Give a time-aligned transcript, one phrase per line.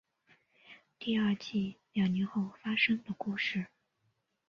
[0.97, 3.67] 第二季两年后发生的故事。